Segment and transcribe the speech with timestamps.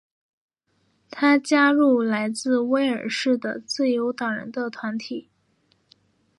[1.11, 5.29] 他加入来自威尔士的自由党人的团体。